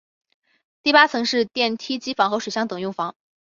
[0.81, 3.13] 第八层是电梯机房和水箱等用房。